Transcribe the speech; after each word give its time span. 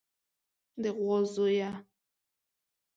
د 0.81 0.83
غوا 0.97 1.17
زويه. 1.33 1.71